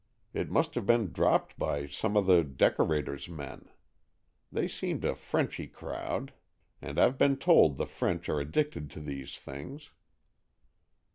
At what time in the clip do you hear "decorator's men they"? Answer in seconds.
2.43-4.67